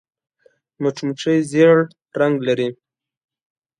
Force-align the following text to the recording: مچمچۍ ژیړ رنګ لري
مچمچۍ 0.81 1.37
ژیړ 1.49 1.77
رنګ 2.19 2.35
لري 2.47 2.69